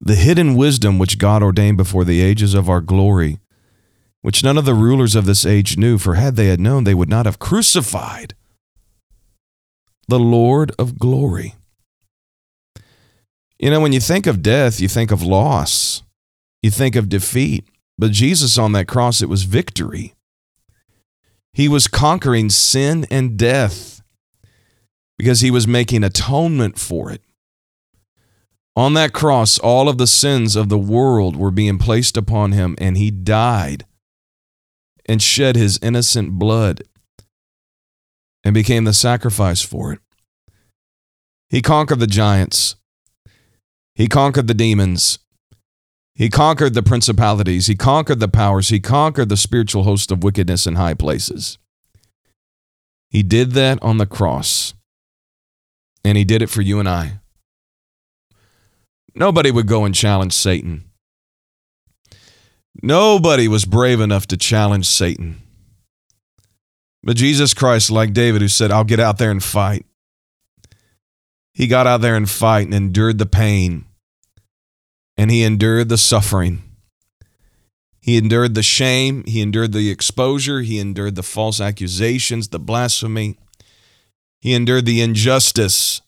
[0.00, 3.38] The hidden wisdom which God ordained before the ages of our glory,
[4.22, 6.94] which none of the rulers of this age knew, for had they had known, they
[6.94, 8.34] would not have crucified
[10.08, 11.54] the Lord of glory.
[13.58, 16.02] You know, when you think of death, you think of loss,
[16.62, 17.66] you think of defeat.
[17.98, 20.14] But Jesus on that cross, it was victory.
[21.52, 24.00] He was conquering sin and death
[25.18, 27.20] because he was making atonement for it.
[28.76, 32.76] On that cross, all of the sins of the world were being placed upon him,
[32.78, 33.84] and he died
[35.06, 36.82] and shed his innocent blood
[38.44, 39.98] and became the sacrifice for it.
[41.48, 42.76] He conquered the giants.
[43.94, 45.18] He conquered the demons.
[46.14, 47.66] He conquered the principalities.
[47.66, 48.68] He conquered the powers.
[48.68, 51.58] He conquered the spiritual host of wickedness in high places.
[53.08, 54.74] He did that on the cross.
[56.04, 57.19] And he did it for you and I.
[59.14, 60.84] Nobody would go and challenge Satan.
[62.82, 65.42] Nobody was brave enough to challenge Satan.
[67.02, 69.86] But Jesus Christ, like David, who said, I'll get out there and fight,
[71.52, 73.84] he got out there and fight and endured the pain,
[75.16, 76.62] and he endured the suffering.
[78.00, 83.38] He endured the shame, he endured the exposure, he endured the false accusations, the blasphemy.
[84.40, 86.00] He endured the injustice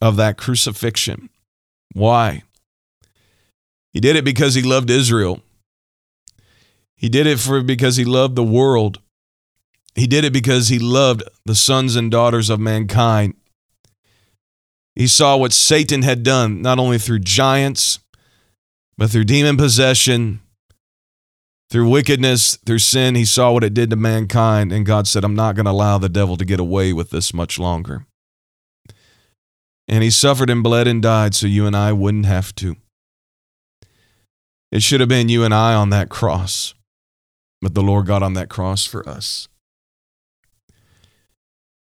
[0.00, 1.28] of that crucifixion.
[1.92, 2.42] Why?
[3.92, 5.42] He did it because he loved Israel.
[6.96, 9.00] He did it for because he loved the world.
[9.94, 13.34] He did it because he loved the sons and daughters of mankind.
[14.94, 18.00] He saw what Satan had done, not only through giants,
[18.96, 20.40] but through demon possession,
[21.70, 23.14] through wickedness, through sin.
[23.14, 25.98] He saw what it did to mankind, and God said, I'm not going to allow
[25.98, 28.06] the devil to get away with this much longer.
[29.88, 32.76] And he suffered and bled and died so you and I wouldn't have to.
[34.70, 36.74] It should have been you and I on that cross,
[37.62, 39.48] but the Lord got on that cross for us.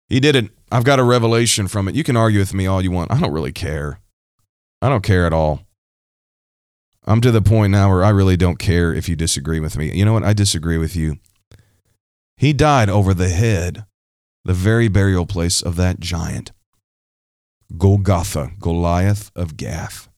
[0.09, 0.51] He did it.
[0.71, 1.95] I've got a revelation from it.
[1.95, 3.11] You can argue with me all you want.
[3.11, 4.01] I don't really care.
[4.81, 5.61] I don't care at all.
[7.05, 9.91] I'm to the point now where I really don't care if you disagree with me.
[9.93, 10.23] You know what?
[10.23, 11.17] I disagree with you.
[12.35, 13.85] He died over the head,
[14.43, 16.51] the very burial place of that giant,
[17.77, 20.09] Golgotha, Goliath of Gath.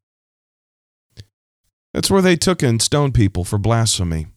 [1.93, 4.27] That's where they took and stoned people for blasphemy.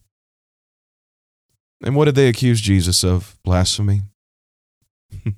[1.83, 3.37] And what did they accuse Jesus of?
[3.43, 4.01] Blasphemy.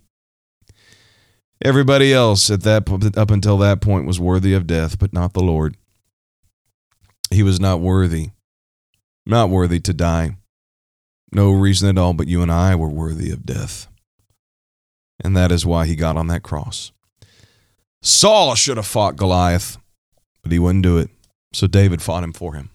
[1.61, 5.43] Everybody else at that up until that point was worthy of death, but not the
[5.43, 5.75] Lord.
[7.29, 8.29] He was not worthy,
[9.25, 10.37] not worthy to die.
[11.33, 13.87] No reason at all, but you and I were worthy of death.
[15.21, 16.92] And that is why he got on that cross.
[18.03, 19.77] Saul should have fought Goliath,
[20.43, 21.09] but he wouldn't do it.
[21.53, 22.69] So David fought him for him.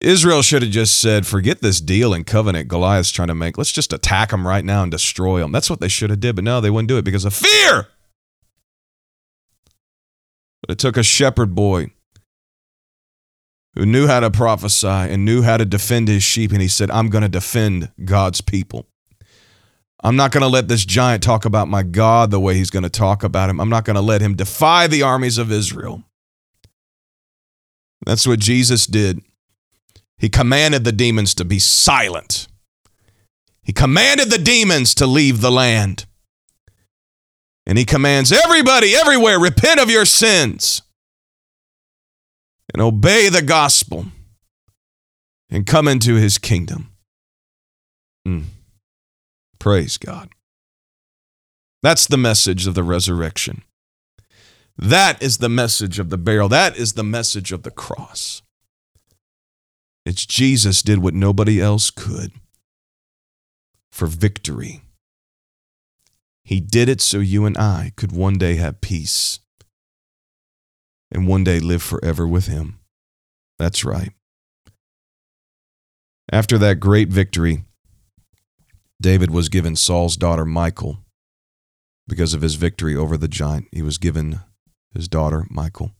[0.00, 3.58] Israel should have just said, forget this deal and covenant Goliath's trying to make.
[3.58, 5.50] Let's just attack him right now and destroy him.
[5.50, 7.88] That's what they should have did, but no, they wouldn't do it because of fear.
[10.60, 11.90] But it took a shepherd boy
[13.74, 16.90] who knew how to prophesy and knew how to defend his sheep, and he said,
[16.92, 18.86] I'm going to defend God's people.
[20.02, 22.84] I'm not going to let this giant talk about my God the way he's going
[22.84, 23.60] to talk about him.
[23.60, 26.04] I'm not going to let him defy the armies of Israel.
[28.06, 29.20] That's what Jesus did.
[30.16, 32.46] He commanded the demons to be silent.
[33.62, 36.06] He commanded the demons to leave the land.
[37.66, 40.82] And he commands everybody everywhere repent of your sins
[42.72, 44.06] and obey the gospel
[45.50, 46.92] and come into his kingdom.
[48.26, 48.44] Mm.
[49.68, 50.30] Praise God.
[51.82, 53.64] That's the message of the resurrection.
[54.78, 56.48] That is the message of the burial.
[56.48, 58.40] That is the message of the cross.
[60.06, 62.32] It's Jesus did what nobody else could
[63.92, 64.80] for victory.
[66.44, 69.40] He did it so you and I could one day have peace
[71.12, 72.78] and one day live forever with Him.
[73.58, 74.12] That's right.
[76.32, 77.64] After that great victory,
[79.00, 80.98] David was given Saul's daughter Michal.
[82.08, 84.40] Because of his victory over the giant, he was given
[84.94, 85.92] his daughter, Michal.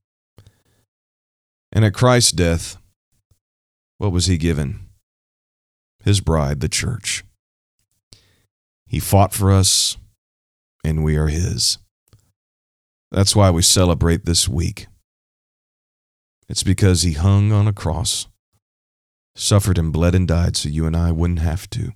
[1.70, 2.78] And at Christ's death,
[3.98, 4.88] what was he given?
[6.02, 7.24] His bride, the church.
[8.86, 9.98] He fought for us,
[10.82, 11.78] and we are his.
[13.10, 14.86] That's why we celebrate this week.
[16.48, 18.26] It's because he hung on a cross,
[19.36, 21.92] suffered and bled and died so you and I wouldn't have to.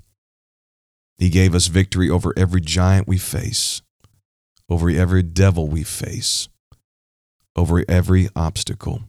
[1.19, 3.83] He gave us victory over every giant we face,
[4.69, 6.49] over every devil we face,
[7.55, 9.03] over every obstacle.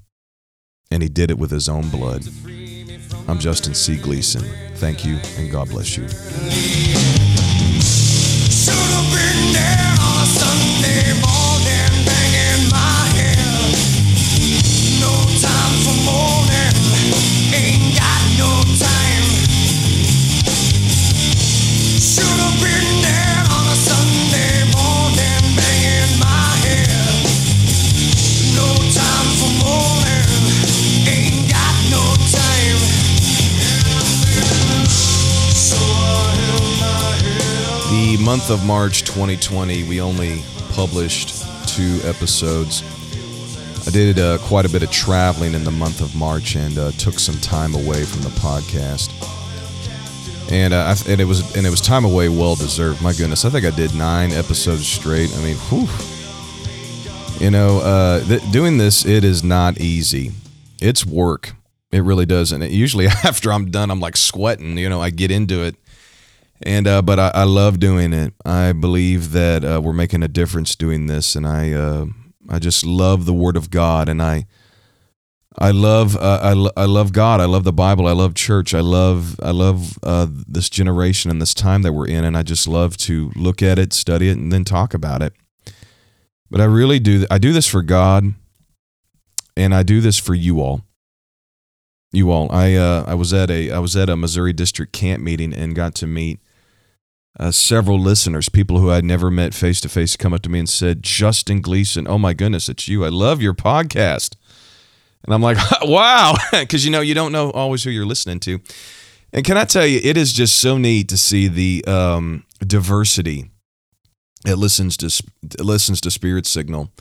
[0.92, 2.24] And he did it with his own blood.
[3.28, 3.98] I'm Justin C.
[3.98, 4.44] Gleason.
[4.76, 6.08] Thank you, and God bless you.
[38.24, 42.82] Month of March 2020, we only published two episodes.
[43.86, 46.92] I did uh, quite a bit of traveling in the month of March and uh,
[46.92, 49.12] took some time away from the podcast.
[50.50, 53.02] And, uh, and it was and it was time away well deserved.
[53.02, 55.30] My goodness, I think I did nine episodes straight.
[55.36, 55.90] I mean, whew.
[57.46, 60.32] You know, uh, th- doing this it is not easy.
[60.82, 61.56] It's work.
[61.92, 62.54] It really does.
[62.54, 64.78] And it, usually after I'm done, I'm like sweating.
[64.78, 65.76] You know, I get into it
[66.66, 68.34] and uh, but I, I love doing it.
[68.46, 72.06] I believe that uh, we're making a difference doing this, and I uh,
[72.50, 74.46] I just love the Word of God, and I
[75.58, 77.40] I love uh, I, I love God.
[77.40, 78.08] I love the Bible.
[78.08, 78.74] I love church.
[78.74, 82.44] I love I love uh, this generation and this time that we're in, and I
[82.44, 85.34] just love to look at it, study it, and then talk about it.
[86.50, 87.26] But I really do.
[87.30, 88.34] I do this for God,
[89.56, 90.82] and I do this for you all.
[92.12, 92.52] You all.
[92.52, 95.76] I uh, I was at a I was at a Missouri District camp meeting and
[95.76, 96.40] got to meet
[97.40, 100.60] uh, several listeners, people who I'd never met face to face, come up to me
[100.60, 103.04] and said, "Justin Gleason, oh my goodness, it's you!
[103.04, 104.36] I love your podcast."
[105.26, 108.60] And I'm like, "Wow," because you know you don't know always who you're listening to.
[109.32, 113.50] And can I tell you, it is just so neat to see the um, diversity
[114.46, 115.08] it listens to
[115.44, 116.92] it listens to Spirit Signal.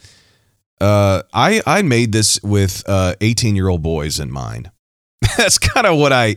[0.81, 4.71] Uh, I I made this with 18 uh, year old boys in mind.
[5.37, 6.37] That's kind of what I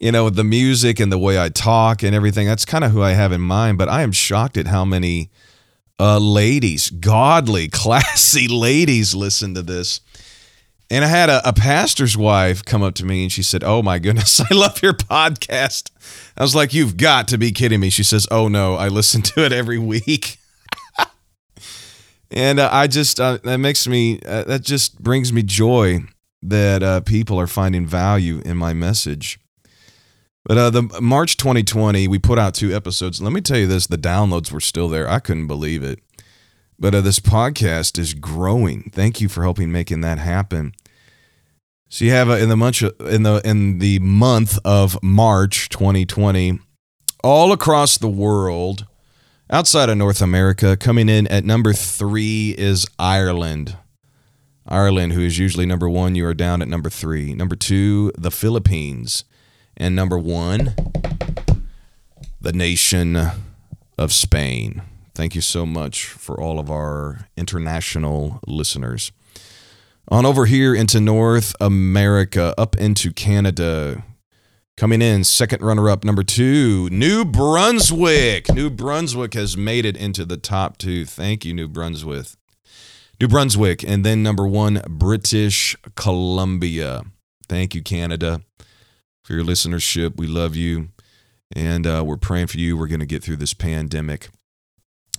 [0.00, 3.02] you know, the music and the way I talk and everything, that's kind of who
[3.02, 3.76] I have in mind.
[3.76, 5.30] But I am shocked at how many
[6.00, 10.00] uh, ladies, godly, classy ladies, listen to this.
[10.92, 13.80] And I had a, a, pastor's wife come up to me and she said, Oh
[13.80, 15.90] my goodness, I love your podcast.
[16.36, 17.90] I was like, You've got to be kidding me.
[17.90, 20.38] She says, Oh no, I listen to it every week.
[22.30, 26.00] and uh, I just, uh, that makes me, uh, that just brings me joy
[26.42, 29.38] that uh, people are finding value in my message.
[30.44, 33.20] But uh, the March 2020, we put out two episodes.
[33.20, 35.08] Let me tell you this: the downloads were still there.
[35.08, 36.00] I couldn't believe it.
[36.78, 38.90] But uh, this podcast is growing.
[38.94, 40.72] Thank you for helping making that happen.
[41.90, 46.58] So you have uh, in the month in the in the month of March 2020,
[47.22, 48.86] all across the world,
[49.50, 53.76] outside of North America, coming in at number three is Ireland.
[54.66, 57.34] Ireland, who is usually number one, you are down at number three.
[57.34, 59.24] Number two, the Philippines.
[59.80, 60.74] And number one,
[62.38, 63.18] the nation
[63.96, 64.82] of Spain.
[65.14, 69.10] Thank you so much for all of our international listeners.
[70.08, 74.04] On over here into North America, up into Canada.
[74.76, 78.52] Coming in, second runner up, number two, New Brunswick.
[78.52, 81.06] New Brunswick has made it into the top two.
[81.06, 82.26] Thank you, New Brunswick.
[83.18, 83.82] New Brunswick.
[83.82, 87.04] And then number one, British Columbia.
[87.48, 88.42] Thank you, Canada
[89.30, 90.16] for your listenership.
[90.16, 90.88] We love you.
[91.54, 92.76] And uh, we're praying for you.
[92.76, 94.28] We're going to get through this pandemic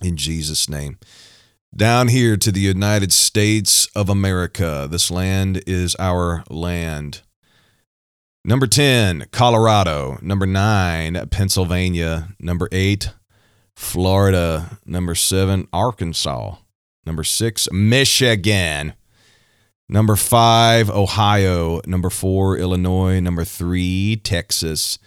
[0.02, 0.98] in Jesus' name.
[1.74, 4.86] Down here to the United States of America.
[4.90, 7.22] This land is our land.
[8.44, 10.18] Number 10, Colorado.
[10.20, 12.28] Number 9, Pennsylvania.
[12.38, 13.12] Number 8,
[13.74, 14.78] Florida.
[14.84, 16.56] Number 7, Arkansas.
[17.06, 18.92] Number 6, Michigan.
[19.92, 21.82] Number five, Ohio.
[21.86, 23.20] Number four, Illinois.
[23.20, 24.98] Number three, Texas.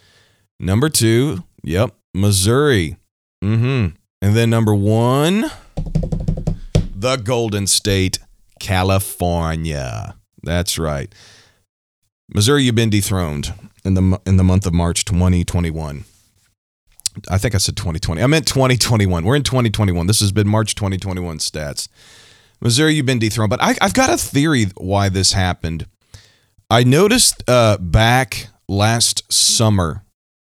[0.60, 2.96] Number two, yep, Missouri.
[3.42, 3.96] Mm-hmm.
[4.22, 5.50] And then number one,
[6.94, 8.20] the Golden State,
[8.60, 10.14] California.
[10.44, 11.12] That's right.
[12.32, 13.52] Missouri, you've been dethroned
[13.84, 16.04] in the in the month of March 2021.
[17.28, 18.22] I think I said 2020.
[18.22, 19.24] I meant 2021.
[19.24, 20.06] We're in 2021.
[20.06, 21.88] This has been March 2021 stats.
[22.60, 23.50] Missouri, you've been dethroned.
[23.50, 25.86] But I, have got a theory why this happened.
[26.70, 30.04] I noticed uh, back last summer,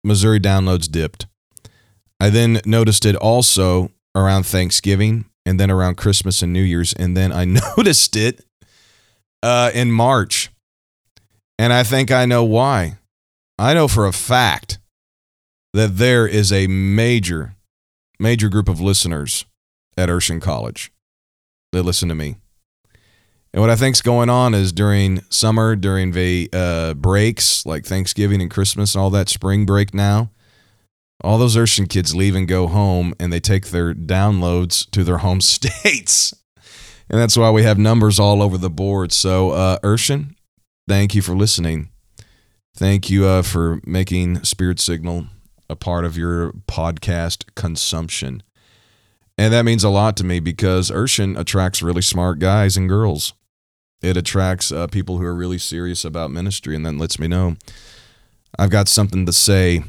[0.03, 1.27] Missouri downloads dipped.
[2.19, 6.93] I then noticed it also around Thanksgiving and then around Christmas and New Year's.
[6.93, 7.45] And then I
[7.77, 8.43] noticed it
[9.43, 10.49] uh, in March.
[11.59, 12.97] And I think I know why.
[13.59, 14.77] I know for a fact
[15.73, 17.55] that there is a major,
[18.19, 19.45] major group of listeners
[19.97, 20.91] at Urshan College
[21.83, 22.37] listen to me.
[23.53, 28.41] And what I think's going on is during summer, during the uh, breaks like Thanksgiving
[28.41, 30.31] and Christmas and all that spring break now,
[31.23, 35.17] all those Urshan kids leave and go home and they take their downloads to their
[35.19, 36.33] home states.
[37.09, 39.11] And that's why we have numbers all over the board.
[39.13, 40.35] So, uh, Urshan,
[40.87, 41.89] thank you for listening.
[42.75, 45.27] Thank you uh, for making Spirit Signal
[45.69, 48.43] a part of your podcast consumption.
[49.37, 53.33] And that means a lot to me because Urshan attracts really smart guys and girls.
[54.01, 57.55] It attracts uh, people who are really serious about ministry and then lets me know
[58.57, 59.83] I've got something to say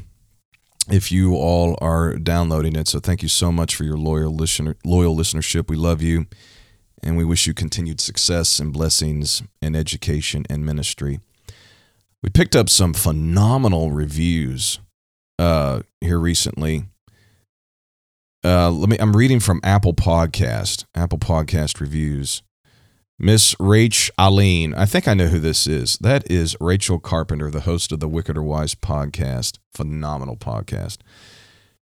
[0.89, 2.87] if you all are downloading it.
[2.87, 5.69] So thank you so much for your loyal listener loyal listenership.
[5.69, 6.27] We love you
[7.01, 11.19] and we wish you continued success and blessings in education and ministry.
[12.21, 14.79] We picked up some phenomenal reviews
[15.37, 16.85] uh, here recently
[18.43, 18.97] uh, let me.
[18.99, 22.41] I'm reading from Apple Podcast, Apple Podcast reviews.
[23.21, 24.73] Miss Rach Aline.
[24.73, 25.97] I think I know who this is.
[25.99, 29.59] That is Rachel Carpenter, the host of the Wicked or Wise podcast.
[29.73, 30.99] Phenomenal podcast.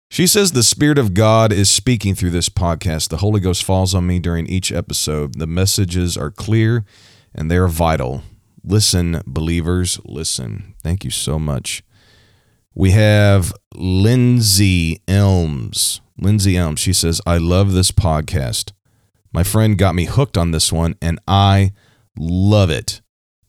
[0.09, 3.09] She says the Spirit of God is speaking through this podcast.
[3.09, 5.37] The Holy Ghost falls on me during each episode.
[5.37, 6.85] The messages are clear
[7.33, 8.23] and they're vital.
[8.63, 10.73] Listen, believers, listen.
[10.81, 11.83] Thank you so much.
[12.77, 16.01] We have Lindsay Elms.
[16.19, 16.81] Lindsay Elms.
[16.81, 18.73] She says, I love this podcast.
[19.31, 21.71] My friend got me hooked on this one, and I
[22.19, 22.99] love it.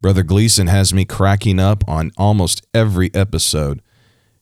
[0.00, 3.82] Brother Gleason has me cracking up on almost every episode,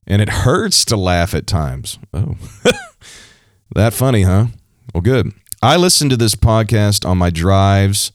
[0.07, 1.99] and it hurts to laugh at times.
[2.12, 2.35] Oh,
[3.74, 4.49] that funny, huh?
[4.93, 5.32] Well, good.
[5.62, 8.12] I listen to this podcast on my drives,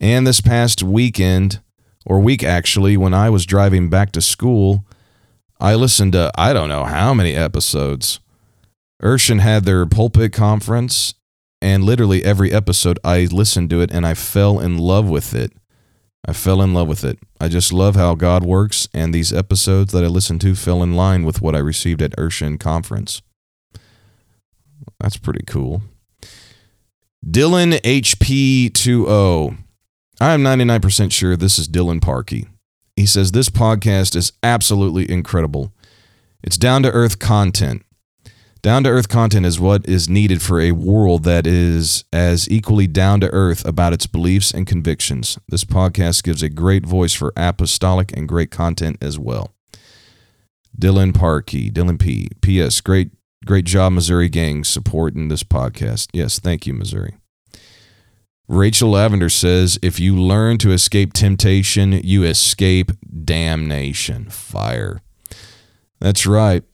[0.00, 1.60] and this past weekend,
[2.04, 4.84] or week actually, when I was driving back to school,
[5.60, 8.20] I listened to I don't know how many episodes.
[9.02, 11.14] Urshan had their pulpit conference,
[11.60, 15.52] and literally every episode I listened to it and I fell in love with it.
[16.26, 17.18] I fell in love with it.
[17.40, 20.94] I just love how God works, and these episodes that I listened to fell in
[20.94, 23.22] line with what I received at Urshan conference.
[25.00, 25.82] That's pretty cool.
[27.24, 29.58] Dylan HP20.
[30.20, 32.48] I am 99% sure this is Dylan Parkey.
[32.98, 35.72] He says this podcast is absolutely incredible.
[36.42, 37.84] It's down to earth content.
[38.60, 42.88] Down to earth content is what is needed for a world that is as equally
[42.88, 45.38] down to earth about its beliefs and convictions.
[45.48, 49.54] This podcast gives a great voice for apostolic and great content as well.
[50.76, 52.30] Dylan Parkey, Dylan P.
[52.40, 52.80] P.S.
[52.80, 53.12] Great,
[53.46, 56.08] great job, Missouri gang, supporting this podcast.
[56.12, 57.14] Yes, thank you, Missouri.
[58.48, 62.92] Rachel Lavender says, if you learn to escape temptation, you escape
[63.24, 64.30] damnation.
[64.30, 65.02] Fire.
[66.00, 66.64] That's right.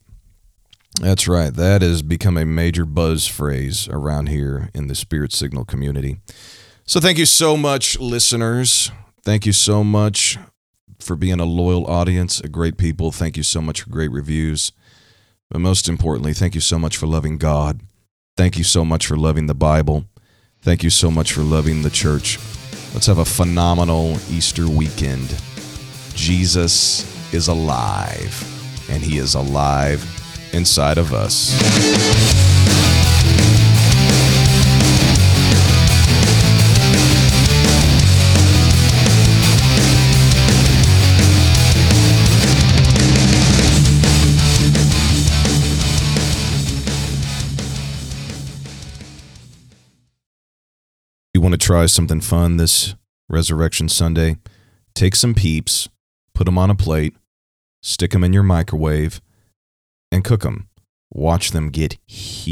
[1.00, 1.52] That's right.
[1.52, 6.20] That has become a major buzz phrase around here in the Spirit Signal community.
[6.86, 8.92] So thank you so much, listeners.
[9.24, 10.38] Thank you so much
[11.00, 13.10] for being a loyal audience, a great people.
[13.10, 14.70] Thank you so much for great reviews.
[15.50, 17.80] But most importantly, thank you so much for loving God.
[18.36, 20.04] Thank you so much for loving the Bible.
[20.64, 22.38] Thank you so much for loving the church.
[22.94, 25.36] Let's have a phenomenal Easter weekend.
[26.14, 27.04] Jesus
[27.34, 28.32] is alive,
[28.90, 30.02] and he is alive
[30.54, 32.53] inside of us.
[51.54, 52.96] To try something fun this
[53.28, 54.38] Resurrection Sunday?
[54.94, 55.88] Take some peeps,
[56.34, 57.16] put them on a plate,
[57.82, 59.20] stick them in your microwave,
[60.10, 60.68] and cook them.
[61.12, 62.50] Watch them get huge.